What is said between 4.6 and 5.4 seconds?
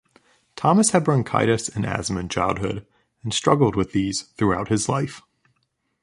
his life.